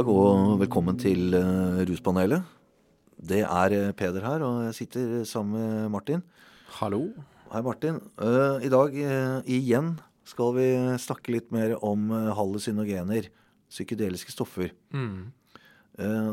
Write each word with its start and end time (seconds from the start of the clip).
God 0.00 0.06
dag 0.06 0.16
og 0.16 0.60
velkommen 0.62 0.96
til 0.96 1.34
uh, 1.36 1.82
Ruspanelet. 1.84 2.40
Det 3.20 3.42
er 3.44 3.72
uh, 3.76 3.90
Peder 3.92 4.24
her, 4.24 4.40
og 4.46 4.62
jeg 4.64 4.76
sitter 4.78 5.26
sammen 5.28 5.60
med 5.60 5.90
Martin. 5.92 6.22
Hallo. 6.78 7.02
Hei, 7.50 7.60
Martin. 7.60 7.98
Uh, 8.16 8.56
I 8.64 8.70
dag 8.72 8.96
igjen 9.44 9.90
skal 10.24 10.54
vi 10.56 10.70
snakke 11.04 11.34
litt 11.34 11.52
mer 11.52 11.74
om 11.84 12.08
hallusinogener, 12.32 13.28
psykedeliske 13.68 14.32
stoffer. 14.32 14.72
Mm. 14.88 15.34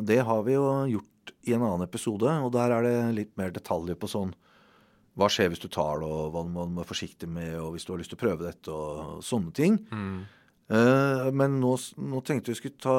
det 0.07 0.21
har 0.23 0.47
vi 0.47 0.55
jo 0.55 0.63
gjort 0.87 1.35
i 1.43 1.57
en 1.57 1.67
annen 1.67 1.83
episode, 1.83 2.39
og 2.39 2.53
der 2.55 2.71
er 2.71 2.87
det 2.87 2.95
litt 3.17 3.35
mer 3.35 3.51
detaljer 3.51 3.99
på 3.99 4.07
sånn 4.07 4.31
hva 5.17 5.27
skjer 5.27 5.51
hvis 5.51 5.65
du 5.65 5.67
tar 5.67 5.99
det, 5.99 6.07
og 6.07 6.31
hva 6.31 6.45
man 6.47 6.71
må 6.71 6.85
være 6.85 6.93
forsiktig 6.93 7.27
med, 7.27 7.57
og 7.59 7.73
hvis 7.75 7.83
du 7.83 7.91
har 7.91 7.99
lyst 7.99 8.15
til 8.15 8.21
å 8.21 8.23
prøve 8.23 8.47
dette, 8.47 8.71
og 8.71 9.19
sånne 9.25 9.51
ting. 9.59 9.81
Mm. 9.91 10.19
Uh, 10.67 11.29
men 11.31 11.61
nå, 11.61 11.71
nå, 12.03 12.21
tenkte 12.27 12.51
vi 12.51 12.59
skulle 12.59 12.81
ta, 12.83 12.97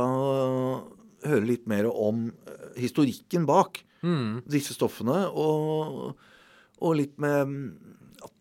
høre 1.29 1.45
litt 1.45 1.67
mer 1.69 1.91
om 1.91 2.31
uh, 2.31 2.71
historikken 2.81 3.45
bak 3.49 3.83
mm. 4.01 4.49
disse 4.49 4.77
stoffene. 4.77 5.27
Og, 5.29 6.15
og, 6.81 6.91
litt 6.97 7.19
med 7.21 7.75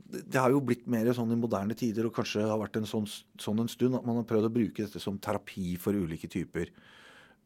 Det 0.07 0.39
har 0.39 0.53
jo 0.53 0.63
blitt 0.63 0.87
mer 0.87 1.09
sånn 1.15 1.33
i 1.35 1.39
moderne 1.39 1.75
tider, 1.75 2.07
og 2.07 2.15
kanskje 2.15 2.45
har 2.47 2.61
vært 2.61 2.79
en 2.79 2.87
sånn, 2.87 3.07
sånn 3.41 3.65
en 3.65 3.71
stund, 3.71 3.99
at 3.99 4.07
man 4.07 4.21
har 4.21 4.29
prøvd 4.29 4.47
å 4.47 4.55
bruke 4.59 4.85
dette 4.85 5.03
som 5.03 5.19
terapi 5.19 5.75
for 5.81 5.97
ulike 5.97 6.31
typer 6.31 6.71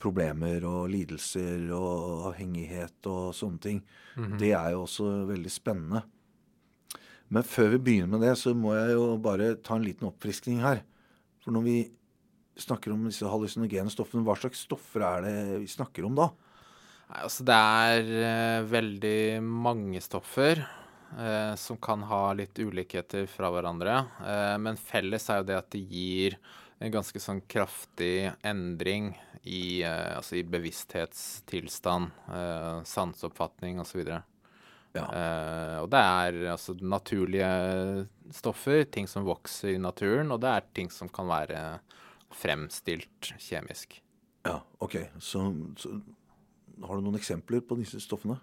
problemer 0.02 0.64
og 0.66 0.88
lidelser 0.90 1.68
og 1.78 2.32
avhengighet 2.32 3.10
og 3.10 3.36
sånne 3.38 3.62
ting. 3.62 3.84
Mm. 4.18 4.38
Det 4.42 4.54
er 4.58 4.74
jo 4.74 4.86
også 4.88 5.10
veldig 5.30 5.54
spennende. 5.54 6.02
Men 7.32 7.46
før 7.48 7.76
vi 7.76 7.84
begynner 7.86 8.12
med 8.12 8.26
det, 8.26 8.34
så 8.38 8.54
må 8.58 8.74
jeg 8.76 8.96
jo 8.98 9.06
bare 9.24 9.54
ta 9.64 9.78
en 9.78 9.86
liten 9.86 10.10
oppfriskning 10.10 10.60
her. 10.66 10.82
For 11.42 11.56
når 11.56 11.66
vi 11.66 11.78
snakker 12.62 12.94
om 12.94 13.08
disse 13.08 13.28
hallusinogene 13.28 13.92
stoffene, 13.92 14.24
hva 14.26 14.36
slags 14.38 14.66
stoffer 14.68 15.06
er 15.06 15.26
det 15.26 15.36
vi 15.64 15.70
snakker 15.72 16.06
om 16.08 16.18
da? 16.20 16.30
Nei, 17.12 17.24
altså 17.26 17.46
det 17.48 17.58
er 17.58 18.12
uh, 18.12 18.70
veldig 18.72 19.42
mange 19.44 20.02
stoffer 20.04 20.62
uh, 20.62 21.54
som 21.60 21.80
kan 21.82 22.06
ha 22.08 22.24
litt 22.38 22.62
ulikheter 22.62 23.28
fra 23.32 23.52
hverandre. 23.52 23.98
Uh, 24.22 24.58
men 24.64 24.80
felles 24.80 25.28
er 25.30 25.42
jo 25.42 25.50
det 25.50 25.60
at 25.60 25.72
det 25.74 25.84
gir 25.92 26.38
en 26.82 26.94
ganske 26.94 27.22
sånn 27.22 27.44
kraftig 27.52 28.32
endring 28.48 29.12
i, 29.42 29.82
altså 29.86 30.40
i 30.40 30.42
bevissthetstilstand, 30.46 32.10
sanseoppfatning 32.90 33.78
osv. 33.82 34.02
Ja. 34.96 35.06
Uh, 35.08 35.76
og 35.84 35.90
det 35.94 36.00
er 36.04 36.40
altså 36.52 36.76
naturlige 36.84 37.52
stoffer, 38.36 38.84
ting 38.92 39.08
som 39.08 39.28
vokser 39.28 39.76
i 39.76 39.82
naturen, 39.82 40.32
og 40.34 40.42
det 40.44 40.52
er 40.52 40.72
ting 40.76 40.92
som 40.92 41.12
kan 41.12 41.30
være 41.30 41.62
fremstilt 42.36 43.34
kjemisk. 43.40 44.02
Ja, 44.48 44.62
OK. 44.84 44.98
Så, 45.20 45.44
så 45.78 45.94
har 46.88 46.98
du 46.98 47.06
noen 47.06 47.20
eksempler 47.20 47.64
på 47.66 47.78
disse 47.80 48.02
stoffene? 48.04 48.40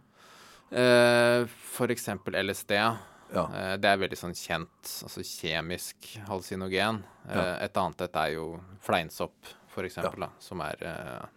Uh, 0.68 1.48
for 1.48 1.90
eksempel 1.92 2.36
LSD. 2.42 2.74
Ja. 2.76 3.44
Uh, 3.48 3.74
det 3.80 3.90
er 3.90 4.00
veldig 4.04 4.18
sånn 4.20 4.36
kjent, 4.36 4.92
altså 5.04 5.24
kjemisk 5.24 6.10
halsinogen. 6.28 7.02
Uh, 7.28 7.56
et 7.64 7.80
annet 7.80 8.04
et 8.08 8.18
er 8.20 8.34
jo 8.36 8.48
fleinsopp, 8.84 9.52
for 9.72 9.88
eksempel, 9.88 10.24
ja. 10.24 10.28
da, 10.28 10.42
som 10.42 10.64
er 10.64 10.80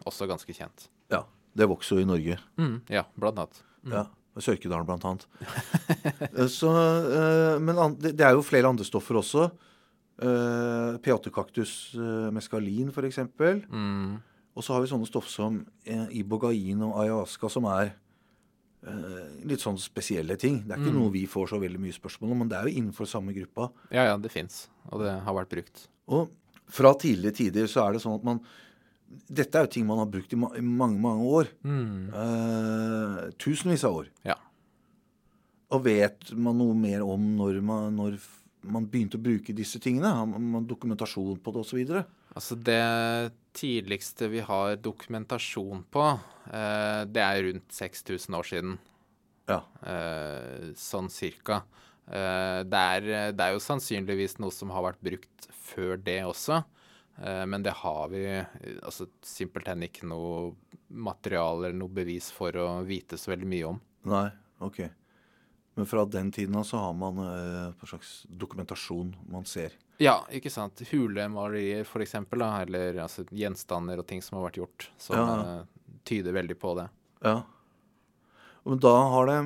også 0.07 0.27
ganske 0.29 0.55
kjent. 0.55 0.87
Ja. 1.11 1.25
Det 1.51 1.67
vokser 1.67 1.99
jo 1.99 2.05
i 2.05 2.07
Norge. 2.07 2.37
Mm, 2.57 2.77
ja, 2.89 3.03
blant 3.19 3.41
annet. 3.41 3.63
Mm. 3.83 3.95
Ja. 3.97 4.05
Sørkedalen, 4.39 4.87
annet. 4.87 5.27
Eh, 6.31 6.47
uh, 6.63 7.57
men 7.59 7.79
det, 7.99 8.13
det, 8.15 8.23
er 8.23 8.37
jo 8.37 8.45
flere 8.45 8.69
andre 8.69 8.85
stoffer 8.87 9.17
også. 9.19 9.49
Uh, 10.21 10.95
P8-kaktus, 11.03 11.93
uh, 11.97 12.29
meskalin 12.33 12.91
f.eks. 12.93 13.19
Mm. 13.67 14.21
Og 14.55 14.63
så 14.63 14.75
har 14.75 14.83
vi 14.83 14.91
sånne 14.91 15.09
stoffer 15.09 15.31
som 15.31 15.59
ibogain 16.11 16.83
og 16.87 16.95
ayahuasca, 17.03 17.49
som 17.51 17.67
er 17.71 17.93
litt 19.45 19.61
sånn 19.61 19.77
spesielle 19.77 20.35
ting. 20.41 20.63
Det 20.65 20.73
er 20.73 20.81
ikke 20.81 20.91
mm. 20.91 20.97
noe 20.97 21.13
vi 21.13 21.21
får 21.29 21.51
så 21.51 21.59
veldig 21.61 21.79
mye 21.83 21.93
spørsmål 21.95 22.33
om, 22.33 22.39
men 22.41 22.49
det 22.51 22.57
er 22.57 22.67
jo 22.67 22.79
innenfor 22.81 23.07
samme 23.07 23.35
gruppa. 23.35 23.69
Ja, 23.93 24.07
ja, 24.09 24.15
det 24.17 24.31
fins. 24.33 24.63
Og 24.89 25.03
det 25.03 25.13
har 25.23 25.37
vært 25.37 25.51
brukt. 25.53 25.85
Og 26.11 26.31
fra 26.71 26.91
tidligere 26.99 27.37
tider 27.37 27.69
så 27.69 27.85
er 27.85 27.95
det 27.95 28.01
sånn 28.03 28.17
at 28.17 28.25
man 28.25 28.41
dette 29.11 29.57
er 29.57 29.65
jo 29.65 29.71
ting 29.75 29.87
man 29.87 30.01
har 30.01 30.09
brukt 30.11 30.33
i, 30.33 30.39
ma 30.39 30.51
mange, 30.61 30.99
mange 31.01 31.27
år. 31.39 31.49
Mm. 31.63 32.11
Uh, 32.13 33.19
tusenvis 33.41 33.85
av 33.87 34.01
år. 34.01 34.11
Ja. 34.27 34.37
Og 35.71 35.85
vet 35.85 36.33
man 36.35 36.59
noe 36.59 36.75
mer 36.77 37.03
om 37.05 37.29
når 37.37 37.61
man, 37.65 37.95
når 37.95 38.17
man 38.71 38.87
begynte 38.91 39.19
å 39.19 39.23
bruke 39.23 39.55
disse 39.55 39.79
tingene? 39.83 40.11
Har 40.19 40.27
man 40.27 40.67
dokumentasjon 40.67 41.39
på 41.43 41.53
det 41.55 41.63
osv.? 41.63 41.93
Altså 42.31 42.55
det 42.55 42.81
tidligste 43.57 44.29
vi 44.31 44.43
har 44.47 44.77
dokumentasjon 44.79 45.85
på, 45.91 46.07
uh, 46.51 47.01
det 47.07 47.23
er 47.23 47.45
rundt 47.47 47.75
6000 47.75 48.39
år 48.39 48.51
siden. 48.51 48.75
Ja. 49.51 49.63
Uh, 49.83 50.71
sånn 50.79 51.11
cirka. 51.11 51.63
Det 52.11 52.75
er, 52.75 53.05
det, 53.31 53.39
er, 53.45 53.53
jo 53.53 53.61
sannsynligvis 53.63 54.33
noe 54.41 54.51
som 54.51 54.71
har 54.73 54.83
vært 54.83 55.03
brukt 55.05 55.45
før 55.55 55.93
det 56.01 56.17
også. 56.27 56.57
Eh, 57.17 57.45
men 57.45 57.63
det 57.63 57.73
har 57.81 58.09
vi 58.09 58.23
altså 58.83 59.07
simpelthen 59.25 59.83
ikke 59.87 60.07
noe 60.09 60.53
materiale 60.87 61.69
eller 61.69 61.77
noe 61.83 61.93
bevis 61.93 62.31
for 62.33 62.55
å 62.57 62.69
vite 62.87 63.19
så 63.19 63.33
veldig 63.33 63.51
mye 63.51 63.69
om. 63.69 63.79
Nei, 64.11 64.25
ok. 64.63 64.81
Men 65.79 65.87
fra 65.87 66.03
den 66.05 66.31
tiden 66.31 66.55
av 66.59 66.65
så 66.67 66.77
har 66.77 66.93
man 66.93 67.21
eh, 67.23 67.85
slags 67.87 68.25
dokumentasjon 68.27 69.15
man 69.31 69.47
ser? 69.47 69.77
Ja, 70.01 70.19
ikke 70.33 70.51
sant. 70.51 70.81
Hulemalerier 70.91 71.85
f.eks., 71.85 72.15
eller 72.17 73.03
altså, 73.03 73.25
gjenstander 73.29 74.01
og 74.01 74.07
ting 74.09 74.23
som 74.25 74.39
har 74.39 74.49
vært 74.49 74.59
gjort, 74.63 74.87
som 74.97 75.19
ja. 75.19 75.25
uh, 75.61 75.97
tyder 76.09 76.33
veldig 76.33 76.57
på 76.57 76.73
det. 76.79 76.87
Ja. 77.21 77.35
Men 78.65 78.81
da 78.81 78.95
har 79.13 79.29
det 79.29 79.37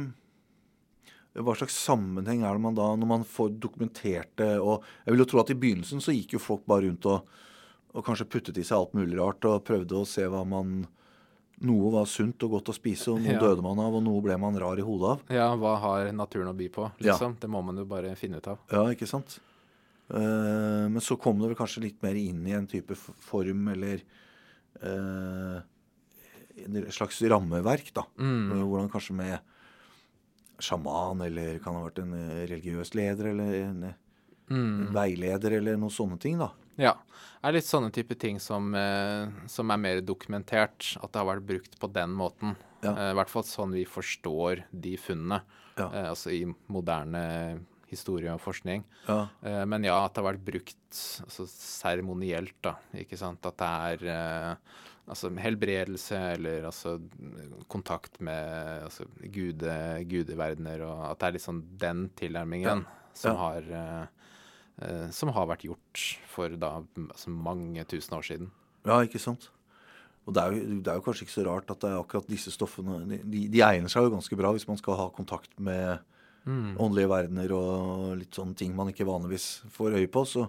hva 1.43 1.55
slags 1.59 1.75
sammenheng 1.75 2.45
er 2.47 2.55
det 2.55 2.63
man 2.63 2.77
da, 2.77 2.93
når 2.95 3.09
man 3.09 3.25
får 3.27 3.57
dokumentert 3.59 4.31
det? 4.39 4.53
og 4.63 4.85
Jeg 5.03 5.11
vil 5.11 5.23
jo 5.25 5.27
tro 5.33 5.41
at 5.41 5.51
i 5.51 5.57
begynnelsen 5.59 6.03
så 6.03 6.15
gikk 6.15 6.37
jo 6.37 6.39
folk 6.39 6.63
bare 6.69 6.87
rundt 6.87 7.07
og 7.11 7.27
og 7.95 8.03
kanskje 8.03 8.27
puttet 8.27 8.59
i 8.59 8.65
seg 8.67 8.77
alt 8.77 8.95
mulig 8.97 9.17
rart 9.19 9.45
og 9.47 9.63
prøvde 9.67 9.97
å 9.97 10.07
se 10.09 10.27
hva 10.27 10.43
man 10.47 10.83
Noe 11.63 11.87
var 11.87 12.07
sunt 12.11 12.43
og 12.43 12.57
godt 12.57 12.69
å 12.73 12.73
spise, 12.75 13.13
og 13.13 13.21
noe 13.23 13.37
ja. 13.37 13.39
døde 13.39 13.63
man 13.63 13.79
av, 13.79 13.93
og 13.95 14.01
noe 14.03 14.19
ble 14.19 14.35
man 14.35 14.57
rar 14.59 14.75
i 14.75 14.83
hodet 14.83 15.13
av. 15.13 15.21
Ja, 15.31 15.45
hva 15.55 15.77
har 15.79 16.09
naturen 16.11 16.49
å 16.51 16.53
by 16.57 16.67
på, 16.67 16.89
liksom? 16.99 17.37
Ja. 17.37 17.41
Det 17.45 17.49
må 17.53 17.61
man 17.63 17.79
jo 17.79 17.85
bare 17.87 18.11
finne 18.19 18.41
ut 18.43 18.49
av. 18.51 18.59
Ja, 18.73 18.81
ikke 18.91 19.07
sant. 19.07 19.37
Uh, 20.09 20.91
men 20.91 20.99
så 20.99 21.15
kom 21.15 21.39
det 21.39 21.53
vel 21.53 21.57
kanskje 21.57 21.85
litt 21.85 22.03
mer 22.03 22.19
inn 22.19 22.43
i 22.43 22.57
en 22.57 22.67
type 22.67 22.97
form 22.99 23.69
eller 23.71 24.03
uh, 24.83 25.63
en 26.65 26.81
slags 26.91 27.23
rammeverk, 27.23 27.93
da. 27.95 28.03
Mm. 28.19 28.51
Hvordan 28.59 28.91
kanskje 28.91 29.15
med 29.15 30.59
sjaman, 30.59 31.23
eller 31.23 31.63
kan 31.63 31.79
ha 31.79 31.87
vært 31.87 32.03
en 32.03 32.19
religiøs 32.51 32.91
leder, 32.99 33.31
eller 33.31 33.57
en, 33.61 33.81
mm. 34.51 34.59
en 34.59 34.93
veileder, 34.99 35.55
eller 35.61 35.79
noen 35.79 35.95
sånne 36.03 36.19
ting, 36.19 36.35
da. 36.43 36.51
Ja. 36.81 36.95
Det 37.45 37.51
er 37.51 37.57
litt 37.59 37.67
sånne 37.67 37.91
type 37.93 38.15
ting 38.17 38.39
som, 38.41 38.71
eh, 38.73 39.27
som, 39.51 39.69
er 39.69 39.77
mer 39.77 39.99
dokumentert. 40.01 40.95
At 40.97 41.11
det 41.13 41.21
har 41.21 41.27
vært 41.29 41.45
brukt 41.45 41.77
på 41.77 41.89
den 41.93 42.15
måten. 42.17 42.55
Ja. 42.81 42.95
Eh, 42.95 43.11
I 43.11 43.17
hvert 43.19 43.29
fall 43.29 43.45
sånn 43.45 43.75
vi 43.75 43.83
forstår 43.85 44.63
de 44.71 44.95
funnene. 44.97 45.43
Ja. 45.77 45.91
Eh, 45.91 46.09
altså 46.09 46.33
i 46.33 46.41
moderne 46.73 47.21
historie 47.85 48.33
og 48.33 48.41
forskning. 48.41 48.81
Ja. 49.05 49.27
Men 49.69 49.85
ja, 49.85 49.99
at 50.01 50.15
det 50.15 50.23
har 50.23 50.31
vært 50.31 50.47
brukt 50.47 50.97
altså, 51.21 51.45
seremonielt, 51.45 52.57
da. 52.65 52.73
Ikke 52.97 53.19
sant. 53.19 53.45
At 53.45 53.61
det 53.61 53.69
er 54.09 54.57
altså 55.05 55.29
helbredelse 55.37 56.17
eller 56.33 56.65
altså 56.65 56.95
kontakt 57.69 58.17
med 58.25 58.87
altså, 58.87 59.05
gude, 59.21 59.77
gudeverdener, 60.09 60.81
og 60.89 61.05
at 61.11 61.21
det 61.21 61.29
er 61.29 61.37
liksom 61.37 61.61
den 61.77 62.07
tilnærmingen 62.17 62.83
som 63.13 63.37
har 63.37 63.69
som 65.15 65.29
har 65.31 65.45
vært 65.47 65.63
gjort 65.63 66.01
for 66.27 66.51
da 66.59 66.73
altså 67.05 67.31
mange 67.31 67.83
tusen 67.87 68.17
år 68.17 68.25
siden. 68.27 68.49
Ja, 68.83 68.97
ikke 69.05 69.21
sant. 69.23 69.47
Og 70.25 70.33
det 70.33 70.41
er, 70.41 70.55
jo, 70.55 70.77
det 70.81 70.89
er, 70.89 70.97
jo, 70.97 71.05
kanskje 71.05 71.25
ikke 71.27 71.35
så 71.35 71.45
rart 71.45 71.71
at 71.71 71.81
det 71.83 71.91
er 71.91 71.99
akkurat 71.99 72.29
disse 72.29 72.53
stoffene 72.53 73.03
de, 73.05 73.45
de 73.51 73.61
egner 73.61 73.91
seg 73.91 74.07
jo 74.07 74.15
ganske 74.15 74.37
bra 74.39 74.51
hvis 74.55 74.65
man 74.65 74.79
skal 74.79 74.97
ha 74.97 75.09
kontakt 75.13 75.51
med 75.61 75.99
mm. 76.45 76.77
åndelige 76.81 77.11
verdener 77.11 77.53
og 77.53 78.15
litt 78.21 78.37
sånne 78.37 78.57
ting 78.57 78.73
man 78.77 78.89
ikke 78.89 79.07
vanligvis 79.07 79.49
får 79.75 79.99
øye 79.99 80.09
på. 80.09 80.25
Så 80.29 80.47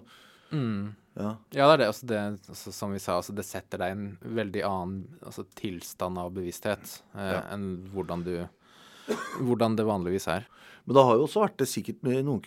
mm. 0.49 0.81
ja. 1.19 1.29
ja. 1.29 1.35
det 1.51 1.61
er 1.67 1.81
det. 1.83 1.89
Altså 1.91 2.09
det 2.09 2.21
altså, 2.23 2.73
som 2.73 2.95
vi 2.95 3.03
sa, 3.03 3.19
altså 3.19 3.37
det 3.37 3.45
setter 3.45 3.83
deg 3.83 3.93
i 3.93 3.97
en 3.99 4.37
veldig 4.41 4.65
annen 4.65 5.03
altså, 5.21 5.45
tilstand 5.59 6.21
av 6.23 6.33
bevissthet 6.37 6.97
eh, 7.13 7.33
ja. 7.35 7.43
enn 7.53 7.69
hvordan, 7.93 8.25
du, 8.25 8.33
hvordan 9.39 9.75
det 9.77 9.87
vanligvis 9.87 10.27
er. 10.31 10.47
Men 10.87 10.95
det 10.95 11.03
har 11.03 11.17
jo 11.17 11.25
også 11.25 11.43
vært 11.43 11.59
det 11.59 11.67
sikkert 11.67 12.03
med 12.07 12.23
noen 12.27 12.39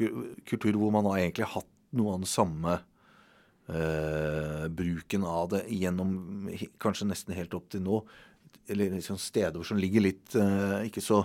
kulturer 0.48 0.78
hvor 0.80 0.92
man 0.94 1.08
har 1.10 1.20
egentlig 1.20 1.50
hatt 1.52 1.68
noe 1.96 2.14
av 2.14 2.22
den 2.22 2.30
samme 2.30 2.78
eh, 3.68 4.66
bruken 4.72 5.26
av 5.28 5.50
det 5.52 5.64
gjennom 5.74 6.48
kanskje 6.80 7.08
nesten 7.10 7.36
helt 7.36 7.54
opp 7.58 7.68
til 7.72 7.84
nå. 7.84 8.02
Eller 8.70 8.94
liksom 8.94 9.18
steder 9.20 9.64
som 9.66 9.80
ligger 9.80 10.06
litt 10.06 10.36
eh, 10.38 10.86
ikke 10.88 11.02
så 11.04 11.24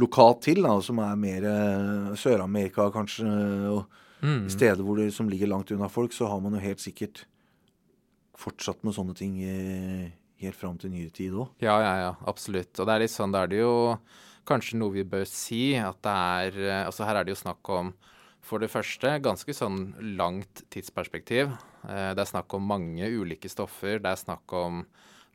lokalt 0.00 0.40
til, 0.48 0.62
da, 0.64 0.78
som 0.82 1.02
er 1.04 1.20
mer 1.20 1.46
eh, 1.46 2.14
Sør-Amerika 2.18 2.88
kanskje. 2.94 3.28
og 3.70 4.24
mm. 4.24 4.48
Steder 4.50 4.82
hvor 4.82 4.98
det, 4.98 5.12
som 5.14 5.30
ligger 5.30 5.52
langt 5.52 5.70
unna 5.74 5.90
folk, 5.92 6.16
så 6.16 6.30
har 6.32 6.42
man 6.42 6.56
jo 6.56 6.64
helt 6.64 6.82
sikkert 6.82 7.26
fortsatt 8.42 8.82
med 8.82 8.96
sånne 8.96 9.14
ting 9.14 9.38
helt 10.42 10.58
fram 10.58 10.74
til 10.80 10.90
nyere 10.90 11.12
tid 11.14 11.36
òg. 11.38 11.52
Ja, 11.62 11.76
ja, 11.84 11.92
ja, 12.00 12.12
absolutt. 12.26 12.74
Og 12.80 12.88
det 12.88 12.94
er 12.94 13.04
litt 13.04 13.14
sånn, 13.14 13.30
da 13.30 13.44
er 13.44 13.52
det 13.52 13.60
jo 13.60 13.74
kanskje 14.48 14.78
noe 14.80 14.94
vi 14.94 15.04
bør 15.08 15.26
si, 15.28 15.74
at 15.78 16.00
det 16.04 16.12
er 16.14 16.58
eh, 16.64 16.86
Altså 16.86 17.06
her 17.08 17.20
er 17.20 17.24
det 17.28 17.34
jo 17.36 17.42
snakk 17.44 17.72
om 17.72 17.92
for 18.42 18.58
det 18.58 18.72
første 18.72 19.12
ganske 19.22 19.54
sånn 19.54 19.92
langt 20.18 20.64
tidsperspektiv. 20.74 21.52
Eh, 21.86 22.10
det 22.16 22.24
er 22.24 22.30
snakk 22.32 22.54
om 22.58 22.64
mange 22.66 23.06
ulike 23.06 23.50
stoffer. 23.50 24.00
Det 24.02 24.10
er 24.10 24.18
snakk 24.18 24.54
om 24.58 24.82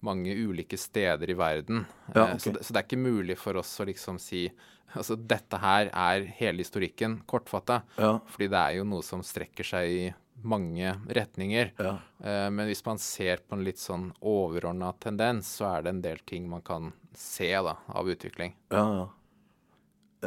mange 0.05 0.35
ulike 0.35 0.77
steder 0.77 1.31
i 1.31 1.37
verden. 1.39 1.85
Ja, 2.13 2.27
okay. 2.27 2.39
så, 2.43 2.51
det, 2.53 2.65
så 2.67 2.73
det 2.75 2.81
er 2.81 2.87
ikke 2.89 2.99
mulig 3.01 3.37
for 3.39 3.57
oss 3.63 3.77
å 3.81 3.87
liksom 3.89 4.19
si 4.21 4.47
Altså 4.95 5.17
dette 5.19 5.57
her 5.59 5.89
er 5.91 6.23
hele 6.37 6.63
historikken, 6.63 7.17
kortfatta. 7.27 7.81
Ja. 7.99 8.13
Fordi 8.31 8.47
det 8.53 8.59
er 8.61 8.77
jo 8.77 8.85
noe 8.87 9.03
som 9.03 9.19
strekker 9.19 9.67
seg 9.67 9.91
i 9.91 10.05
mange 10.47 10.93
retninger. 11.11 11.73
Ja. 11.75 11.97
Eh, 12.23 12.47
Men 12.55 12.69
hvis 12.69 12.85
man 12.85 13.01
ser 13.03 13.43
på 13.43 13.57
en 13.57 13.65
litt 13.67 13.81
sånn 13.83 14.13
overordna 14.21 14.93
tendens, 15.03 15.49
så 15.59 15.73
er 15.73 15.83
det 15.83 15.91
en 15.91 16.01
del 16.05 16.23
ting 16.23 16.47
man 16.49 16.63
kan 16.63 16.93
se 17.17 17.49
da, 17.65 17.75
av 17.87 18.09
utvikling. 18.09 18.53
Ja, 18.73 18.83
ja. 18.99 19.07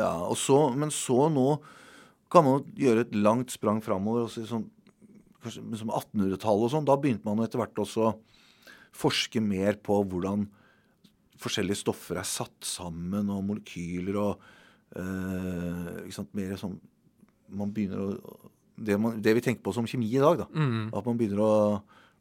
ja 0.03 0.11
så, 0.39 0.63
men 0.75 0.93
så 0.95 1.29
nå 1.33 1.49
kan 2.31 2.47
man 2.47 2.67
gjøre 2.79 3.07
et 3.07 3.17
langt 3.17 3.55
sprang 3.55 3.81
framover. 3.83 4.27
Og 4.27 4.51
sånn, 4.51 4.69
kanskje 5.43 5.65
som 5.81 5.93
1800-tallet 5.93 6.67
og 6.69 6.73
sånn. 6.75 6.89
Da 6.89 6.99
begynte 7.01 7.27
man 7.29 7.43
etter 7.45 7.63
hvert 7.63 7.83
også 7.83 8.09
å 8.11 8.17
forske 8.97 9.43
mer 9.43 9.79
på 9.83 10.01
hvordan 10.03 10.49
forskjellige 11.41 11.81
stoffer 11.81 12.21
er 12.21 12.29
satt 12.29 12.67
sammen, 12.67 13.31
og 13.33 13.45
molekyler 13.49 14.19
og 14.21 14.49
øh, 14.99 16.03
ikke 16.05 16.17
sant, 16.19 16.35
mer 16.37 16.59
sånn 16.61 16.81
Man 17.51 17.73
begynner 17.75 18.03
å 18.05 18.51
det, 18.81 18.97
man, 18.97 19.17
det 19.21 19.35
vi 19.37 19.43
tenker 19.45 19.65
på 19.65 19.73
som 19.77 19.89
kjemi 19.89 20.09
i 20.15 20.21
dag, 20.23 20.39
da. 20.41 20.47
At 20.97 21.05
man 21.05 21.19
begynner 21.19 21.43
å 21.45 21.55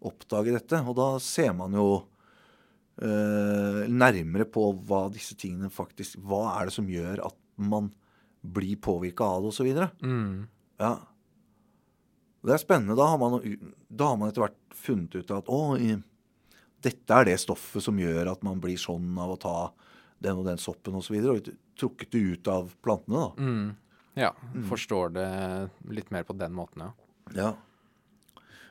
oppdage 0.10 0.52
dette. 0.52 0.82
Og 0.84 0.96
da 0.98 1.14
ser 1.24 1.54
man 1.56 1.76
jo 1.78 1.86
eh, 3.02 3.88
nærmere 3.90 4.46
på 4.50 4.68
hva 4.86 5.06
disse 5.14 5.36
tingene 5.40 5.70
faktisk 5.72 6.18
Hva 6.22 6.60
er 6.60 6.66
det 6.70 6.74
som 6.76 6.88
gjør 6.90 7.26
at 7.26 7.36
man 7.58 7.92
blir 8.44 8.78
påvirka 8.80 9.26
av 9.26 9.44
det, 9.44 9.50
osv. 9.52 9.90
Mm. 10.04 10.48
Ja. 10.80 10.94
Det 12.46 12.54
er 12.56 12.62
spennende. 12.62 12.96
Da 12.96 13.08
har 13.12 13.18
man, 13.20 13.42
da 13.92 14.08
har 14.14 14.18
man 14.18 14.30
etter 14.32 14.46
hvert 14.46 14.60
funnet 14.80 15.16
ut 15.20 15.32
at 15.36 15.50
å, 15.52 15.76
i- 15.80 15.98
dette 16.82 17.12
er 17.12 17.26
det 17.28 17.40
stoffet 17.42 17.84
som 17.84 17.98
gjør 18.00 18.30
at 18.32 18.44
man 18.48 18.62
blir 18.64 18.78
sånn 18.80 19.18
av 19.20 19.34
å 19.36 19.40
ta 19.44 19.56
den 20.24 20.38
og 20.40 20.46
den 20.48 20.58
soppen 20.58 20.96
osv. 20.96 21.00
Og, 21.00 21.04
så 21.04 21.14
videre, 21.18 21.36
og 21.36 21.50
trukket 21.80 22.12
det 22.16 22.22
ut 22.38 22.48
av 22.48 22.72
plantene. 22.82 23.26
da. 23.26 23.44
Mm. 23.44 23.76
Ja, 24.16 24.32
forstår 24.68 25.12
det 25.16 25.28
litt 25.96 26.10
mer 26.12 26.24
på 26.24 26.38
den 26.40 26.56
måten, 26.56 26.82
ja. 26.88 26.92
Ja. 27.36 27.50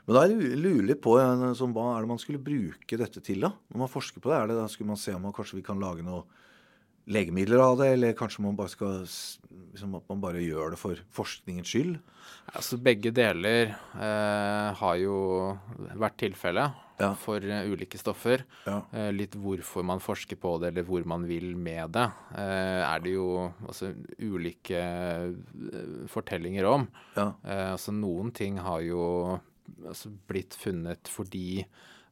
Men 0.09 0.17
da 0.17 0.25
er 0.25 0.33
jeg 0.33 0.57
lurer 0.57 0.87
litt 0.89 1.03
på 1.05 1.19
sånn, 1.59 1.75
hva 1.77 1.91
er 1.99 2.05
det 2.07 2.09
man 2.09 2.21
skulle 2.23 2.41
bruke 2.41 2.97
dette 2.97 3.21
til, 3.21 3.43
da? 3.45 3.51
Når 3.69 3.83
man 3.85 3.91
forsker 3.93 4.25
på 4.25 4.33
det, 4.33 4.39
er 4.41 4.49
det 4.49 4.57
da 4.57 4.65
skulle 4.73 4.89
man 4.95 5.01
se 5.01 5.13
om 5.13 5.27
man 5.29 5.35
kanskje 5.37 5.59
vi 5.61 5.67
kan 5.67 5.83
lage 5.83 6.01
noe 6.07 6.25
legemidler 7.09 7.61
av 7.61 7.77
det, 7.81 7.91
eller 7.95 8.17
kanskje 8.17 8.43
man 8.45 8.57
bare 8.57 8.73
skal 8.73 9.03
liksom 9.05 9.95
at 9.97 10.09
man 10.09 10.21
bare 10.21 10.41
gjør 10.45 10.73
det 10.75 10.81
for 10.81 10.99
forskningens 11.17 11.69
skyld? 11.73 11.95
Altså 12.57 12.77
begge 12.81 13.13
deler 13.17 13.71
eh, 13.77 14.69
har 14.81 14.97
jo 15.01 15.17
vært 16.01 16.19
tilfellet 16.25 16.85
Ja. 17.01 17.13
for 17.17 17.45
uh, 17.45 17.63
ulike 17.71 17.97
stoffer. 18.01 18.43
Ja. 18.67 18.81
Eh, 18.93 19.09
litt 19.15 19.37
hvorfor 19.39 19.85
man 19.87 20.01
forsker 20.05 20.37
på 20.41 20.57
det, 20.61 20.73
eller 20.73 20.85
hvor 20.89 21.05
man 21.09 21.25
vil 21.29 21.53
med 21.57 21.93
det, 21.97 22.09
eh, 22.37 22.81
er 22.85 23.05
det 23.05 23.13
jo 23.15 23.29
altså, 23.69 23.93
ulike 24.21 24.81
fortellinger 26.13 26.69
om. 26.69 26.89
Ja. 27.17 27.31
Eh, 27.45 27.71
altså 27.77 27.93
Noen 27.97 28.33
ting 28.35 28.59
har 28.65 28.81
jo 28.85 29.39
altså, 29.87 30.13
blitt 30.31 30.57
funnet 30.59 31.11
fordi 31.11 31.65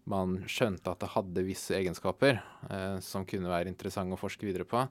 man 0.06 0.36
skjønte 0.46 0.92
at 0.92 1.02
det 1.02 1.12
hadde 1.16 1.46
visse 1.48 1.74
egenskaper 1.74 2.38
eh, 2.70 2.98
som 3.02 3.26
kunne 3.26 3.50
være 3.50 3.70
interessante 3.72 4.14
å 4.14 4.20
forske 4.20 4.46
videre 4.46 4.66
på. 4.68 4.84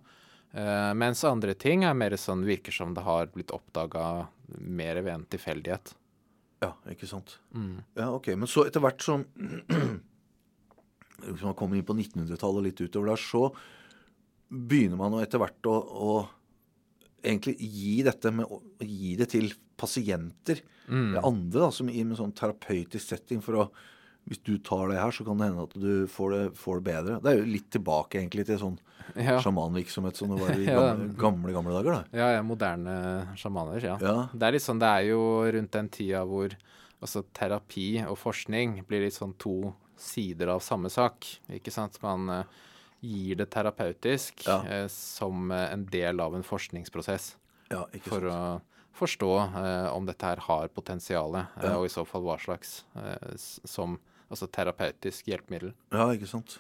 Eh, 0.56 0.92
mens 0.98 1.24
andre 1.28 1.56
ting 1.60 1.86
er 1.88 1.96
mer 1.98 2.16
sånn 2.20 2.44
virker 2.48 2.76
som 2.76 2.94
det 2.96 3.06
har 3.06 3.32
blitt 3.32 3.54
oppdaga 3.56 4.28
mer 4.60 5.00
ved 5.02 5.14
en 5.14 5.30
tilfeldighet. 5.32 5.94
Ja, 6.64 6.74
ikke 6.92 7.08
sant. 7.08 7.38
Ja, 7.96 8.10
ok. 8.16 8.34
Men 8.40 8.50
så 8.52 8.66
etter 8.68 8.84
hvert 8.84 9.04
som 9.04 9.26
Hvis 11.26 11.46
man 11.46 11.56
kommer 11.56 11.80
inn 11.80 11.88
på 11.88 11.96
1900-tallet 11.96 12.60
og 12.60 12.66
litt 12.66 12.82
utover 12.84 13.14
der, 13.14 13.22
så 13.22 13.48
begynner 14.52 15.00
man 15.00 15.16
etter 15.22 15.40
hvert 15.42 15.70
å, 15.72 15.76
å 15.80 16.10
egentlig 17.26 17.58
gi 17.60 17.98
dette 18.06 18.32
med 18.34 18.46
å 18.52 18.62
gi 18.86 19.16
det 19.20 19.30
til 19.34 19.52
pasienter. 19.80 20.62
Eller 20.88 21.26
andre 21.26 21.66
da, 21.66 21.72
som 21.74 21.90
i 21.90 22.00
en 22.04 22.16
sånn 22.18 22.34
terapeutisk 22.38 23.08
setting 23.10 23.42
for 23.44 23.64
å 23.66 23.68
hvis 24.26 24.40
du 24.42 24.56
tar 24.58 24.88
det 24.90 24.96
her, 24.98 25.12
så 25.14 25.22
kan 25.22 25.38
det 25.38 25.46
hende 25.52 25.64
at 25.68 25.74
du 25.78 26.08
får 26.10 26.32
det, 26.34 26.44
får 26.58 26.80
det 26.80 26.84
bedre. 26.88 27.18
Det 27.22 27.30
er 27.30 27.36
jo 27.38 27.50
litt 27.52 27.68
tilbake 27.76 28.18
egentlig 28.18 28.48
til 28.48 28.58
sånn 28.58 28.80
Ja. 29.22 29.36
sjamanvirksomhet 29.38 30.18
som 30.18 30.32
det 30.34 30.40
var 30.42 30.56
i 30.58 30.66
gamle, 30.72 31.12
gamle, 31.22 31.52
gamle 31.54 31.76
dager. 31.76 31.92
da. 32.00 32.18
Ja, 32.18 32.30
ja, 32.34 32.42
moderne 32.42 32.96
sjamaner, 33.38 33.84
ja. 33.86 34.00
Ja. 34.02 34.16
Det 34.34 34.48
er 34.48 34.56
litt 34.58 34.66
sånn, 34.66 34.80
det 34.82 34.90
er 34.90 35.04
jo 35.12 35.20
rundt 35.54 35.76
den 35.78 35.90
tida 35.94 36.24
hvor 36.26 36.56
altså, 36.98 37.22
terapi 37.38 38.02
og 38.08 38.18
forskning 38.18 38.80
blir 38.90 39.06
litt 39.06 39.14
sånn 39.14 39.36
to 39.38 39.76
sider 39.96 40.50
av 40.56 40.64
samme 40.66 40.90
sak. 40.90 41.22
Ikke 41.54 41.70
sant? 41.76 42.02
Man 42.02 42.26
eh, 42.34 42.44
gir 43.02 43.36
det 43.40 43.50
terapeutisk 43.54 44.46
Ja. 44.48 44.62
eh, 44.66 44.88
som 44.88 45.52
eh, 45.52 45.72
en 45.74 45.86
del 45.86 46.20
av 46.20 46.36
en 46.36 46.44
forskningsprosess 46.44 47.36
Ja, 47.72 47.86
for 48.02 48.22
sant. 48.22 48.32
å 48.32 48.62
forstå 48.96 49.32
eh, 49.60 49.90
om 49.96 50.06
dette 50.08 50.24
her 50.26 50.38
har 50.48 50.68
potensial, 50.70 51.36
eh, 51.36 51.74
og 51.76 51.86
i 51.86 51.90
så 51.92 52.06
fall 52.08 52.24
hva 52.24 52.38
slags, 52.40 52.84
eh, 52.96 53.36
som 53.38 53.98
altså 54.32 54.48
terapeutisk 54.48 55.28
hjelpemiddel. 55.28 55.74
Ja, 55.92 56.08
ikke 56.16 56.28
sant. 56.28 56.60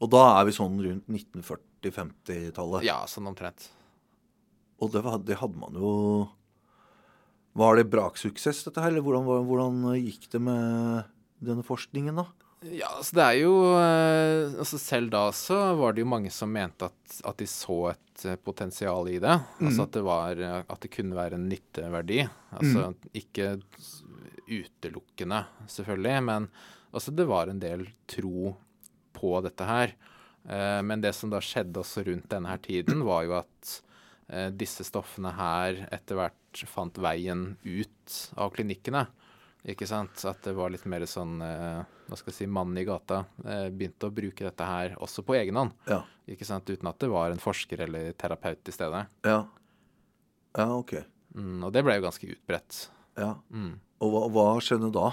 Og 0.00 0.10
da 0.10 0.40
er 0.40 0.44
vi 0.48 0.52
sånn 0.56 0.80
rundt 0.82 1.06
1940-50-tallet. 1.08 2.84
Ja, 2.86 3.02
sånn 3.08 3.28
omtrent. 3.30 3.68
Og 4.80 4.90
det, 4.92 5.02
var, 5.04 5.18
det 5.18 5.36
hadde 5.40 5.58
man 5.60 5.74
jo 5.76 6.28
Var 7.58 7.76
det 7.76 7.90
braksuksess, 7.90 8.62
dette 8.64 8.80
her? 8.80 8.92
Eller 8.94 9.02
hvordan, 9.04 9.26
hvordan 9.48 9.80
gikk 9.98 10.28
det 10.32 10.40
med 10.40 11.04
denne 11.44 11.64
forskningen, 11.66 12.16
da? 12.16 12.26
Ja, 12.60 12.90
altså 12.98 13.16
det 13.16 13.24
er 13.24 13.36
jo 13.40 13.52
eh, 13.72 14.52
altså 14.60 14.76
Selv 14.76 15.08
da 15.14 15.22
så 15.32 15.56
var 15.78 15.94
det 15.96 16.02
jo 16.02 16.10
mange 16.12 16.28
som 16.34 16.50
mente 16.52 16.90
at, 16.90 17.14
at 17.24 17.38
de 17.40 17.46
så 17.48 17.78
et 17.94 18.24
eh, 18.28 18.36
potensial 18.36 19.08
i 19.08 19.16
det. 19.22 19.36
Altså 19.62 19.86
at 19.86 19.94
det 19.96 20.02
var 20.04 20.42
eh, 20.44 20.58
At 20.68 20.82
det 20.84 20.92
kunne 20.92 21.16
være 21.16 21.38
en 21.38 21.48
nytteverdi. 21.48 22.20
Altså 22.58 22.90
ikke 23.16 23.54
utelukkende, 24.50 25.44
selvfølgelig, 25.70 26.22
men 26.26 26.48
altså 26.90 27.12
det 27.14 27.26
var 27.30 27.46
en 27.48 27.60
del 27.62 27.84
tro 28.10 28.52
på 29.14 29.30
dette 29.46 29.68
her. 29.68 29.94
Eh, 30.48 30.80
men 30.82 31.00
det 31.04 31.14
som 31.16 31.30
da 31.32 31.40
skjedde 31.44 31.80
også 31.80 32.04
rundt 32.08 32.28
denne 32.32 32.50
her 32.50 32.60
tiden, 32.64 33.04
var 33.08 33.24
jo 33.28 33.36
at 33.40 33.74
eh, 34.28 34.50
disse 34.52 34.84
stoffene 34.88 35.32
her 35.36 35.84
etter 35.94 36.18
hvert 36.18 36.64
fant 36.68 36.98
veien 37.00 37.54
ut 37.64 38.20
av 38.36 38.52
klinikkene. 38.56 39.06
Ikke 39.68 39.86
sant? 39.88 40.22
At 40.24 40.40
det 40.46 40.54
var 40.56 40.72
litt 40.72 40.86
mer 40.88 41.04
sånn 41.08 41.40
eh, 41.44 41.80
Hva 42.08 42.16
skal 42.16 42.32
jeg 42.32 42.38
si 42.38 42.48
Mannen 42.48 42.80
i 42.80 42.86
gata 42.88 43.24
eh, 43.44 43.68
begynte 43.68 44.08
å 44.08 44.14
bruke 44.14 44.46
dette 44.46 44.66
her 44.66 44.94
også 45.02 45.24
på 45.26 45.36
egen 45.36 45.58
hånd. 45.60 45.74
Ja. 45.90 46.00
Ikke 46.30 46.48
sant? 46.48 46.70
Uten 46.70 46.88
at 46.88 47.00
det 47.02 47.10
var 47.12 47.32
en 47.32 47.42
forsker 47.42 47.84
eller 47.84 48.14
terapeut 48.18 48.62
til 48.64 48.76
stede. 48.76 49.04
Ja, 49.26 49.42
ja 50.56 50.68
ok. 50.72 50.96
Mm, 51.36 51.58
og 51.66 51.74
det 51.74 51.84
ble 51.86 51.98
jo 51.98 52.06
ganske 52.06 52.30
utbredt. 52.32 52.86
Ja. 53.20 53.34
Mm. 53.52 53.74
Og 54.00 54.14
hva, 54.14 54.22
hva 54.32 54.46
skjedde 54.64 54.88
da? 54.94 55.10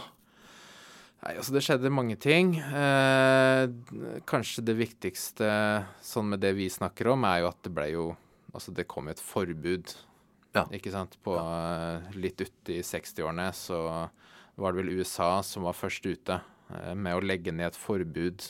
Nei, 1.25 1.33
altså 1.33 1.55
Det 1.55 1.63
skjedde 1.65 1.91
mange 1.91 2.15
ting. 2.21 2.55
Eh, 2.61 3.65
kanskje 4.29 4.63
det 4.63 4.77
viktigste 4.79 5.49
sånn 6.05 6.31
med 6.31 6.43
det 6.45 6.53
vi 6.55 6.69
snakker 6.71 7.11
om, 7.13 7.27
er 7.27 7.43
jo 7.43 7.51
at 7.51 7.61
det 7.67 7.73
ble 7.75 7.91
jo 7.95 8.07
Altså 8.55 8.71
det 8.73 8.87
kom 8.89 9.05
jo 9.05 9.13
et 9.13 9.19
forbud. 9.21 9.91
Ja. 10.55 10.63
Ikke 10.73 10.89
sant? 10.89 11.17
På 11.21 11.35
ja. 11.35 11.99
litt 12.17 12.39
uti 12.41 12.79
60-årene 12.81 13.51
så 13.53 14.07
var 14.57 14.73
det 14.73 14.81
vel 14.83 14.95
USA 14.99 15.37
som 15.45 15.67
var 15.67 15.77
først 15.77 16.05
ute 16.05 16.39
eh, 16.73 16.93
med 16.97 17.17
å 17.17 17.23
legge 17.23 17.53
ned 17.53 17.71
et 17.71 17.79
forbud 17.79 18.45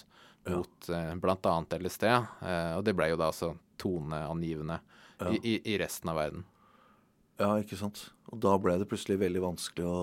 mot 0.47 0.89
eh, 0.89 1.15
bl.a. 1.15 1.55
LSD. 1.79 2.05
Eh, 2.07 2.73
og 2.77 2.83
det 2.87 2.95
ble 2.97 3.11
jo 3.11 3.19
da 3.19 3.31
altså 3.31 3.55
toneangivende 3.81 4.79
Ja. 5.17 5.31
i, 5.33 5.57
i, 5.65 5.77
resten 5.81 6.11
av 6.11 6.19
verden. 6.19 6.45
Ja, 7.41 7.55
ikke 7.61 7.77
sant. 7.77 8.07
Og 8.29 8.39
da 8.41 8.53
ble 8.61 8.75
det 8.77 8.87
plutselig 8.89 9.19
veldig 9.21 9.41
vanskelig 9.41 9.85
å, 9.89 9.97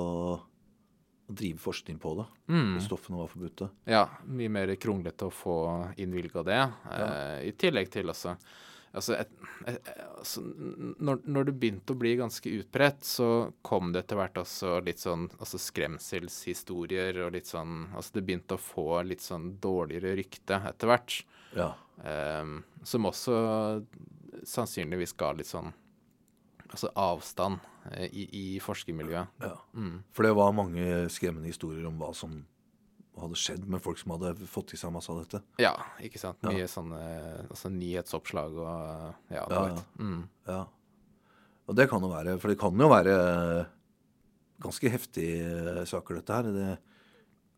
å 1.30 1.34
drive 1.34 1.62
forskning 1.62 1.98
på 2.02 2.16
det. 2.18 2.26
Mm. 2.50 2.76
Stoffene 2.82 3.20
var 3.20 3.30
forbudte. 3.30 3.70
Ja, 3.90 4.04
mye 4.26 4.52
mer 4.52 4.74
kronglete 4.80 5.28
å 5.28 5.34
få 5.34 5.56
innvilga 6.02 6.44
det. 6.46 6.60
Eh, 6.98 7.38
I 7.50 7.54
tillegg 7.58 7.90
til 7.94 8.10
altså 8.10 8.36
Altså, 8.94 9.16
et, 9.18 9.30
et, 9.66 9.88
altså 10.20 10.42
når, 10.44 11.24
når 11.26 11.48
det 11.48 11.54
begynte 11.58 11.94
å 11.94 11.98
bli 11.98 12.12
ganske 12.20 12.50
utbredt, 12.60 13.02
så 13.06 13.28
kom 13.66 13.90
det 13.94 14.04
etter 14.04 14.20
hvert 14.20 14.38
også 14.44 14.76
litt 14.86 15.02
sånn 15.02 15.26
altså 15.34 15.58
skremselshistorier 15.58 17.18
og 17.24 17.34
litt 17.34 17.50
sånn 17.50 17.88
Altså 17.90 18.18
det 18.18 18.24
begynte 18.28 18.54
å 18.54 18.62
få 18.62 19.02
litt 19.06 19.24
sånn 19.24 19.56
dårligere 19.62 20.14
rykte 20.20 20.60
etter 20.70 20.92
hvert. 20.92 21.18
Ja. 21.58 21.72
Um, 22.04 22.60
som 22.86 23.10
også 23.10 23.34
sannsynligvis 24.46 25.14
ga 25.18 25.32
litt 25.34 25.50
sånn 25.50 25.72
altså 26.74 26.90
avstand 26.98 27.62
eh, 27.92 28.08
i, 28.10 28.24
i 28.34 28.46
forskermiljøet. 28.62 29.42
ja. 29.42 29.54
Mm. 29.74 30.02
For 30.14 30.26
det 30.26 30.34
var 30.38 30.56
mange 30.56 31.06
skremmende 31.12 31.50
historier 31.50 31.86
om 31.86 31.98
hva 32.00 32.10
som 32.16 32.40
hadde 33.20 33.38
skjedd 33.38 33.66
med 33.70 33.82
folk 33.84 33.98
som 34.00 34.14
hadde 34.16 34.32
fått 34.50 34.72
i 34.74 34.78
seg 34.80 34.90
masse 34.94 35.10
av 35.12 35.20
dette. 35.22 35.40
Ja, 35.62 35.74
ikke 36.02 36.18
sant. 36.18 36.40
Ja. 36.42 36.50
Mye 36.50 36.66
sånne 36.70 37.00
altså, 37.48 37.70
nyhetsoppslag 37.70 38.56
og 38.58 39.30
ja, 39.30 39.44
du 39.46 39.54
Ja, 39.54 39.62
vet. 39.68 39.84
Mm. 40.00 40.22
Ja. 40.50 40.60
Og 41.68 41.78
det 41.78 41.86
kan 41.88 42.02
jo 42.04 42.10
være 42.12 42.34
For 42.42 42.52
det 42.52 42.58
kan 42.60 42.76
jo 42.82 42.88
være 42.92 43.14
ganske 44.64 44.90
heftige 44.92 45.84
saker, 45.88 46.18
dette 46.20 46.36
her. 46.38 46.48
Det, 46.54 46.68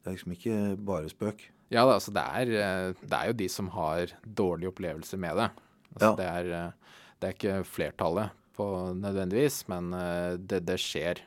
det 0.03 0.11
er 0.11 0.17
liksom 0.17 0.35
ikke 0.37 0.57
bare 0.89 1.11
spøk. 1.13 1.45
Ja 1.73 1.83
da, 1.87 1.97
altså 1.99 2.13
det 2.15 2.23
er, 2.23 2.51
eh, 2.63 3.01
det 3.03 3.17
er 3.19 3.31
jo 3.33 3.39
de 3.41 3.49
som 3.51 3.69
har 3.75 4.13
dårlige 4.23 4.71
opplevelser 4.71 5.19
med 5.19 5.37
det. 5.41 5.49
Altså, 5.97 6.07
Ja. 6.07 6.15
det, 6.21 6.27
er, 6.27 6.51
eh, 6.55 6.99
det 7.21 7.29
er 7.29 7.35
ikke 7.37 7.57
flertallet 7.67 8.31
på 8.57 8.67
nødvendigvis, 8.97 9.63
men 9.69 9.93
eh, 9.95 10.37
det, 10.39 10.63
det 10.69 10.79
skjer. 10.81 11.21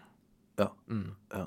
Ja. 0.59 0.69
Mm. 0.87 1.09
ja. 1.33 1.45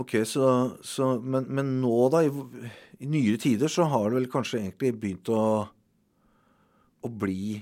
Ok, 0.00 0.14
så, 0.24 0.44
så 0.86 1.12
men, 1.20 1.48
men 1.52 1.74
nå, 1.82 1.94
da, 2.12 2.22
i, 2.24 2.70
i 3.04 3.08
nyere 3.10 3.40
tider, 3.40 3.68
så 3.68 3.84
har 3.90 4.08
det 4.08 4.20
vel 4.20 4.30
kanskje 4.32 4.62
egentlig 4.62 4.94
begynt 4.96 5.28
å, 5.34 5.42
å 7.04 7.10
bli 7.20 7.58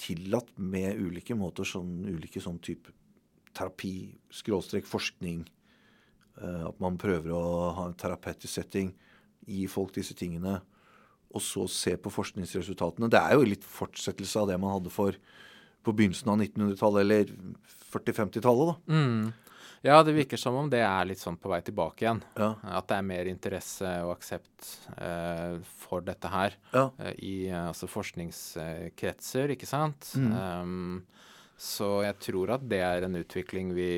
tillatt 0.00 0.54
med 0.56 1.00
ulike 1.00 1.36
måter, 1.36 1.66
sånn 1.68 2.06
ulike 2.08 2.40
sånn 2.42 2.60
type 2.64 2.92
terapi, 3.54 4.14
skråstrek 4.32 4.88
forskning. 4.88 5.44
eh, 6.40 6.62
at 6.68 6.80
man 6.82 6.98
prøver 6.98 7.30
å 7.30 7.42
ha 7.76 7.86
en 7.86 7.98
terapeutisk 7.98 8.52
setting, 8.54 8.94
gi 9.46 9.66
folk 9.70 9.92
disse 9.94 10.16
tingene, 10.18 10.58
og 11.34 11.42
så 11.42 11.66
se 11.70 11.96
på 12.00 12.12
forskningsresultatene. 12.14 13.10
Det 13.10 13.20
er 13.20 13.36
jo 13.36 13.46
litt 13.46 13.64
fortsettelse 13.66 14.40
av 14.40 14.50
det 14.50 14.58
man 14.60 14.78
hadde 14.78 14.92
for 14.94 15.16
på 15.84 15.92
begynnelsen 15.92 16.30
av 16.32 16.40
1900-tallet, 16.40 17.00
eller 17.04 17.32
40-50-tallet, 17.92 18.70
da. 18.70 18.94
Mm. 18.94 19.32
Ja, 19.84 19.98
det 20.02 20.14
virker 20.16 20.40
som 20.40 20.54
om 20.56 20.70
det 20.72 20.80
er 20.80 21.04
litt 21.04 21.20
sånn 21.20 21.36
på 21.36 21.50
vei 21.52 21.58
tilbake 21.60 22.06
igjen. 22.06 22.22
Ja. 22.40 22.54
At 22.78 22.86
det 22.88 22.96
er 22.96 23.04
mer 23.04 23.28
interesse 23.28 23.90
og 24.06 24.14
aksept 24.14 24.70
eh, 24.96 25.58
for 25.84 26.00
dette 26.06 26.30
her 26.32 26.56
Ja. 26.72 26.86
eh, 27.04 27.12
i 27.20 27.34
eh, 27.50 27.66
altså 27.68 27.84
forskningskretser, 27.92 29.52
ikke 29.52 29.68
sant. 29.68 30.14
Mm. 30.16 30.32
Um, 30.32 30.96
så 31.60 31.98
jeg 32.06 32.16
tror 32.30 32.54
at 32.56 32.64
det 32.68 32.80
er 32.80 33.04
en 33.04 33.20
utvikling 33.20 33.74
vi 33.76 33.90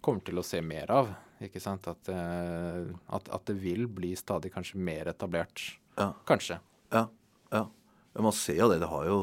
kommer 0.00 0.24
til 0.24 0.40
å 0.40 0.46
se 0.46 0.62
mer 0.64 0.90
av. 0.94 1.12
Ikke 1.44 1.60
sant? 1.60 1.84
At, 1.92 2.08
eh, 2.08 2.88
at, 3.12 3.28
at 3.28 3.44
det 3.52 3.58
vil 3.60 3.84
bli 3.92 4.14
stadig 4.16 4.54
kanskje 4.56 4.80
mer 4.80 5.12
etablert. 5.12 5.66
Ja. 6.00 6.14
Kanskje. 6.24 6.62
Ja, 6.96 7.10
ja. 7.52 7.66
man 8.16 8.32
ser 8.32 8.56
jo 8.62 8.70
det. 8.72 8.80
Det 8.80 8.88
har 8.88 9.04
jo 9.04 9.20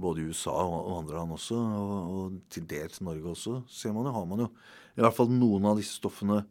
både 0.00 0.22
i 0.22 0.30
USA 0.30 0.58
og 0.64 0.90
andre 0.96 1.18
land 1.18 1.34
også, 1.36 1.54
og, 1.54 1.96
og 2.18 2.36
til 2.50 2.66
dels 2.70 3.02
Norge 3.04 3.34
også, 3.34 3.60
ser 3.70 3.92
man 3.94 4.08
jo, 4.08 4.14
har 4.16 4.28
man 4.30 4.44
jo 4.46 4.50
I 5.00 5.04
hvert 5.06 5.16
fall 5.16 5.30
noen 5.32 5.64
av 5.70 5.78
disse 5.80 5.96
stoffene 5.96 6.42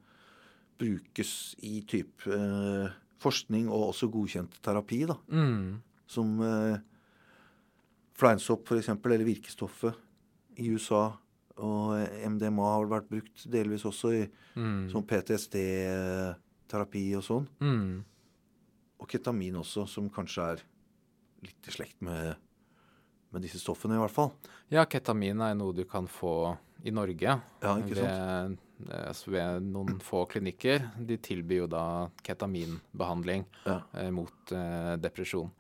brukes 0.80 1.32
i 1.68 1.84
type 1.86 2.26
eh, 2.34 2.90
forskning 3.22 3.68
og 3.70 3.92
også 3.92 4.10
godkjent 4.10 4.58
terapi, 4.66 5.04
da. 5.10 5.18
Mm. 5.30 5.82
Som 6.10 6.40
eh, 6.42 6.80
fleinsopp, 8.18 8.66
f.eks., 8.72 8.90
eller 8.98 9.28
virkestoffet 9.28 9.94
i 10.64 10.70
USA. 10.74 11.04
Og 11.60 11.94
eh, 12.00 12.24
MDMA 12.32 12.70
har 12.74 12.90
vært 12.90 13.10
brukt 13.12 13.46
delvis 13.52 13.86
også 13.88 14.16
i 14.18 14.24
Mm. 14.60 14.90
sånn 14.92 15.06
PTSD-terapi 15.08 17.04
og 17.16 17.24
sånn. 17.24 17.46
Mm. 17.64 18.04
Og 19.00 19.08
ketamin 19.08 19.56
også, 19.62 19.86
som 19.88 20.10
kanskje 20.12 20.48
er 20.56 20.64
litt 21.46 21.70
i 21.70 21.72
slekt 21.72 22.02
med, 22.04 22.36
med 23.32 23.46
disse 23.46 23.62
stoffene, 23.62 23.96
i 23.96 24.02
hvert 24.02 24.16
fall. 24.16 24.34
Ja, 24.74 24.84
ketamin 24.90 25.40
er 25.46 25.56
noe 25.56 25.76
du 25.78 25.86
kan 25.88 26.10
få 26.12 26.58
i 26.84 26.92
Norge. 26.96 27.40
Ja? 27.62 27.74
Ved, 27.76 28.58
eh, 28.90 29.24
ved 29.28 29.64
noen 29.66 30.00
få 30.04 30.26
klinikker. 30.32 30.86
De 31.06 31.18
tilbyr 31.18 31.64
jo 31.66 31.68
da 31.68 31.84
ketaminbehandling 32.24 33.46
Ja. 33.66 33.82
eh, 33.94 34.10
mot 34.12 34.52
eh, 34.56 34.96
depresjon. 34.98 35.52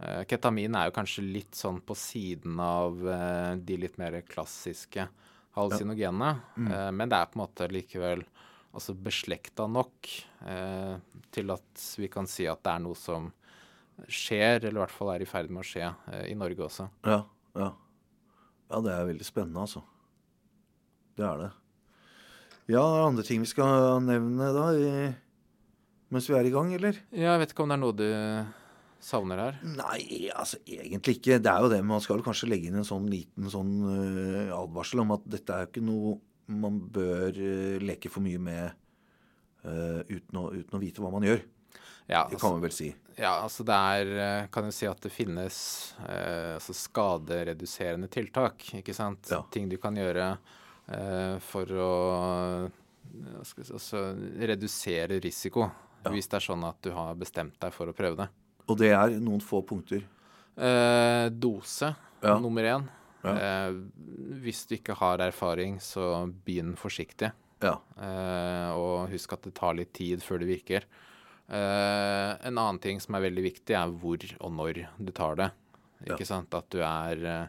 Eh, 0.00 0.24
ketamin 0.24 0.74
er 0.78 0.88
jo 0.90 0.96
kanskje 0.98 1.24
litt 1.32 1.54
sånn 1.58 1.80
på 1.82 1.96
siden 1.98 2.58
av 2.62 2.98
eh, 3.08 3.54
de 3.56 3.76
litt 3.76 3.98
mer 3.98 4.20
klassiske 4.22 5.08
hallusinogenene. 5.58 6.40
Mm. 6.56 6.70
Eh, 6.72 6.90
men 6.92 7.08
det 7.10 7.18
er 7.18 7.26
på 7.32 7.38
en 7.40 7.44
måte 7.46 7.68
likevel 7.72 8.24
altså 8.74 8.94
beslekta 8.94 9.66
nok 9.66 10.06
eh, 10.46 10.96
til 11.34 11.50
at 11.50 11.84
vi 11.98 12.08
kan 12.12 12.26
si 12.30 12.46
at 12.46 12.62
det 12.62 12.72
er 12.76 12.82
noe 12.84 12.94
som 12.98 13.32
skjer, 14.06 14.60
eller 14.62 14.76
i 14.78 14.82
hvert 14.84 14.94
fall 14.94 15.08
er 15.10 15.24
i 15.24 15.26
ferd 15.26 15.50
med 15.50 15.64
å 15.64 15.66
skje 15.66 15.88
i 16.30 16.34
Norge 16.38 16.62
også. 16.68 16.84
Ja, 17.08 17.24
ja. 17.58 17.72
Ja, 18.68 18.80
det 18.84 18.92
er 18.92 19.06
veldig 19.08 19.26
spennende, 19.26 19.64
altså. 19.64 19.80
Det 21.18 21.26
er 21.26 21.40
det. 21.42 21.48
Ja, 22.68 22.82
er 22.84 23.06
andre 23.08 23.24
ting 23.26 23.42
vi 23.42 23.48
skal 23.50 24.02
nevne 24.04 24.52
da, 24.54 24.64
i, 24.76 25.08
mens 26.14 26.28
vi 26.28 26.36
er 26.36 26.46
i 26.46 26.52
gang, 26.52 26.70
eller? 26.76 26.98
Ja, 27.10 27.32
jeg 27.32 27.42
vet 27.42 27.54
ikke 27.54 27.64
om 27.64 27.72
det 27.72 27.78
er 27.78 27.82
noe 27.82 27.96
du 27.96 28.08
savner 29.02 29.40
her. 29.40 29.58
Nei, 29.64 30.28
altså 30.34 30.60
egentlig 30.66 31.18
ikke. 31.18 31.38
Det 31.42 31.50
er 31.50 31.64
jo 31.64 31.70
det, 31.72 31.78
men 31.82 31.94
man 31.96 32.04
skal 32.04 32.22
kanskje 32.26 32.50
legge 32.50 32.70
inn 32.70 32.78
en 32.80 32.86
sånn 32.86 33.06
liten 33.10 33.48
sånn 33.50 33.72
uh, 33.86 34.54
advarsel 34.58 35.02
om 35.04 35.14
at 35.16 35.26
dette 35.30 35.54
er 35.54 35.64
jo 35.64 35.70
ikke 35.72 35.84
noe 35.86 36.14
man 36.58 36.78
bør 36.92 37.34
uh, 37.38 37.78
leke 37.84 38.10
for 38.12 38.24
mye 38.24 38.42
med 38.42 38.66
uh, 39.64 40.02
uten, 40.10 40.38
å, 40.40 40.48
uten 40.54 40.78
å 40.78 40.82
vite 40.82 41.02
hva 41.04 41.12
man 41.14 41.26
gjør. 41.26 41.42
Ja, 42.08 42.22
Det 42.28 42.36
altså, 42.36 42.42
kan 42.42 42.56
man 42.56 42.64
vel 42.64 42.72
si. 42.72 42.92
ja, 43.18 43.34
altså 43.44 43.64
det 43.68 43.74
er 43.76 44.46
Kan 44.48 44.64
jo 44.64 44.72
si 44.72 44.86
at 44.88 45.02
det 45.04 45.10
finnes 45.12 45.58
altså 46.08 46.72
skadereduserende 46.72 48.08
tiltak, 48.08 48.64
ikke 48.78 48.94
sant? 48.96 49.28
Ja. 49.28 49.42
Ting 49.52 49.68
du 49.68 49.76
kan 49.82 49.98
gjøre 49.98 50.30
for 51.44 51.66
å 51.76 51.90
si, 53.44 53.62
altså, 53.72 54.00
redusere 54.40 55.18
risiko. 55.20 55.66
Ja. 56.04 56.12
Hvis 56.14 56.28
det 56.30 56.38
er 56.38 56.44
sånn 56.46 56.62
at 56.68 56.78
du 56.84 56.90
har 56.94 57.14
bestemt 57.18 57.56
deg 57.60 57.72
for 57.74 57.90
å 57.90 57.94
prøve 57.96 58.16
det. 58.22 58.28
Og 58.68 58.78
det 58.80 58.92
er 58.94 59.16
noen 59.20 59.40
få 59.44 59.62
punkter. 59.66 60.04
Eh, 60.56 61.28
dose 61.30 61.94
Ja. 62.22 62.38
nummer 62.38 62.62
én. 62.64 62.86
Ja. 63.24 63.32
Eh, 63.34 63.72
hvis 64.42 64.66
du 64.68 64.76
ikke 64.76 64.94
har 64.96 65.18
erfaring, 65.18 65.78
så 65.82 66.26
begynn 66.46 66.76
forsiktig. 66.76 67.32
Ja. 67.60 67.76
Eh, 68.00 68.70
og 68.78 69.08
husk 69.10 69.32
at 69.34 69.42
det 69.42 69.54
tar 69.54 69.74
litt 69.74 69.92
tid 69.92 70.20
før 70.22 70.38
det 70.40 70.48
virker. 70.48 70.84
Eh, 71.48 72.36
en 72.46 72.58
annen 72.58 72.78
ting 72.80 73.00
som 73.00 73.14
er 73.16 73.24
veldig 73.30 73.42
viktig, 73.52 73.74
er 73.74 73.90
hvor 73.90 74.18
og 74.40 74.52
når 74.52 74.86
du 75.02 75.12
tar 75.12 75.34
det. 75.36 75.50
Ikke 76.06 76.26
sant? 76.28 76.52
At 76.54 76.68
du 76.70 76.78
er 76.80 77.24
eh, 77.26 77.46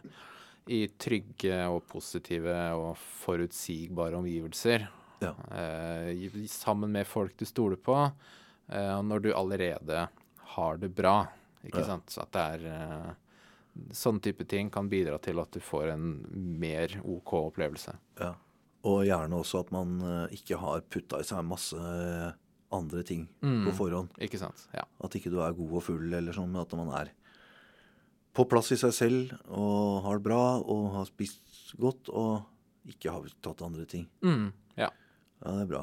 i 0.68 0.86
trygge 1.00 1.56
og 1.68 1.82
positive 1.88 2.54
og 2.76 2.96
forutsigbare 2.98 4.16
omgivelser. 4.20 4.88
Ja. 5.20 5.34
Eh, 5.52 6.46
sammen 6.48 6.92
med 6.92 7.06
folk 7.06 7.36
du 7.36 7.44
stoler 7.44 7.76
på. 7.76 8.12
eh, 8.72 9.02
når 9.02 9.22
du 9.22 9.32
allerede 9.34 10.08
har 10.54 10.76
det 10.76 10.94
bra. 10.94 11.26
Ikke 11.64 11.78
Ja. 11.80 11.84
sant? 11.86 12.06
Så 12.06 12.22
at 12.22 12.32
det 12.32 12.40
er 12.40 12.66
eh, 13.06 13.14
Sånne 13.92 14.20
type 14.20 14.44
ting 14.48 14.68
kan 14.70 14.88
bidra 14.90 15.16
til 15.22 15.38
at 15.38 15.50
du 15.52 15.60
får 15.60 15.92
en 15.92 16.26
mer 16.60 16.88
OK 17.04 17.32
opplevelse. 17.34 17.96
ja. 18.20 18.34
Og 18.84 19.04
gjerne 19.04 19.30
også 19.36 19.60
at 19.60 19.70
man 19.72 20.00
øh, 20.02 20.28
ikke 20.32 20.56
har 20.58 20.80
putta 20.80 21.18
i 21.20 21.22
seg 21.22 21.44
masse 21.44 21.76
øh, 21.76 22.32
andre 22.72 23.02
ting 23.02 23.28
Mm. 23.42 23.66
på 23.66 23.72
forhånd. 23.76 24.08
Ikke 24.18 24.38
sant? 24.38 24.68
Ja. 24.74 24.82
At 25.04 25.10
ikke 25.14 25.30
du 25.30 25.38
er 25.40 25.52
god 25.52 25.72
og 25.72 25.82
full, 25.82 26.12
eller 26.14 26.32
sånn, 26.32 26.50
men 26.50 26.62
at 26.62 26.72
man 26.72 26.88
er 26.88 27.10
på 28.36 28.46
plass 28.50 28.70
i 28.74 28.78
seg 28.78 28.94
selv 28.94 29.32
og 29.48 30.02
har 30.06 30.20
det 30.20 30.26
bra 30.28 30.42
og 30.60 30.90
har 30.94 31.08
spist 31.08 31.74
godt 31.80 32.10
og 32.14 32.90
ikke 32.90 33.12
har 33.12 33.26
tatt 33.44 33.62
andre 33.66 33.86
ting. 33.88 34.06
Mm, 34.24 34.50
ja. 34.78 34.88
Ja, 35.40 35.54
det 35.56 35.64
er 35.64 35.70
bra. 35.70 35.82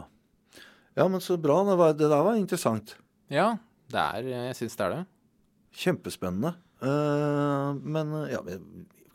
Ja, 0.97 1.05
men 1.07 1.21
så 1.21 1.37
bra. 1.37 1.59
Det, 1.67 1.75
var, 1.77 1.93
det 1.93 2.09
der 2.09 2.23
var 2.25 2.39
interessant. 2.39 2.95
Ja, 3.31 3.51
det 3.91 4.01
er, 4.01 4.31
jeg 4.33 4.57
syns 4.57 4.77
det 4.79 4.85
er 4.87 4.95
det. 4.95 5.03
Kjempespennende. 5.77 6.55
Uh, 6.81 7.77
men 7.81 8.13
ja, 8.31 8.41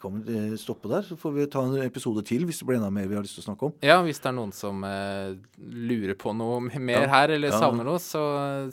kan 0.03 0.19
vel 0.27 0.57
stoppe 0.61 0.91
der, 0.91 1.07
så 1.07 1.17
får 1.19 1.35
vi 1.37 1.47
ta 1.53 1.63
en 1.67 1.79
episode 1.85 2.25
til 2.29 2.47
hvis 2.49 2.61
det 2.63 2.69
blir 2.69 2.81
enda 2.81 2.91
mer 2.95 3.09
vi 3.11 3.17
har 3.19 3.25
lyst 3.25 3.39
til 3.39 3.45
å 3.45 3.49
snakke 3.51 3.69
om. 3.71 3.77
Ja, 3.85 4.01
hvis 4.05 4.21
det 4.23 4.31
er 4.33 4.37
noen 4.37 4.53
som 4.57 4.83
eh, 4.89 5.33
lurer 5.63 6.19
på 6.19 6.35
noe 6.37 6.61
mer 6.77 7.07
Ja, 7.07 7.11
her, 7.17 7.35
eller 7.39 7.55
ja. 7.55 7.63
savner 7.63 7.89
noe, 7.89 8.03
så 8.03 8.23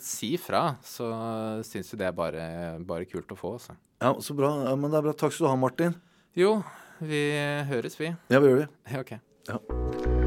si 0.04 0.34
fra. 0.40 0.76
Så 0.86 1.08
uh, 1.08 1.64
syns 1.66 1.92
vi 1.94 2.00
det 2.02 2.10
er 2.10 2.16
bare, 2.16 2.44
bare 2.86 3.08
kult 3.10 3.30
å 3.32 3.38
få, 3.38 3.56
altså. 3.60 3.78
Ja, 4.00 4.14
Så 4.20 4.36
bra. 4.36 4.52
Ja, 4.68 4.76
men 4.76 4.92
det 4.92 5.00
er 5.00 5.10
bra. 5.10 5.16
Takk 5.16 5.36
skal 5.36 5.48
du 5.48 5.52
ha, 5.52 5.58
Martin. 5.60 5.98
Jo, 6.38 6.58
vi 7.00 7.26
høres, 7.68 8.00
vi. 8.00 8.14
Ja, 8.32 8.40
vi 8.40 8.54
gjør 8.54 8.64
det. 8.64 8.72
Ok. 9.02 9.14
Ja. 9.50 10.19